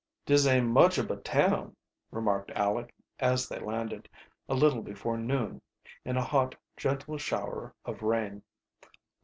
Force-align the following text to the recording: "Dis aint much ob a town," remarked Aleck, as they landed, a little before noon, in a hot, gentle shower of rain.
"Dis 0.25 0.47
aint 0.47 0.65
much 0.67 0.97
ob 0.97 1.11
a 1.11 1.17
town," 1.17 1.75
remarked 2.09 2.51
Aleck, 2.55 2.91
as 3.19 3.47
they 3.47 3.59
landed, 3.59 4.09
a 4.49 4.55
little 4.55 4.81
before 4.81 5.15
noon, 5.15 5.61
in 6.03 6.17
a 6.17 6.23
hot, 6.25 6.55
gentle 6.75 7.19
shower 7.19 7.75
of 7.85 8.01
rain. 8.01 8.41